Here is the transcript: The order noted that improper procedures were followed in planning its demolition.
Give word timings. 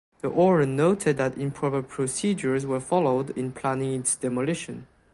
The 0.21 0.29
order 0.29 0.65
noted 0.65 1.17
that 1.17 1.37
improper 1.37 1.83
procedures 1.83 2.65
were 2.65 2.79
followed 2.79 3.37
in 3.37 3.51
planning 3.51 3.99
its 3.99 4.15
demolition. 4.15 4.87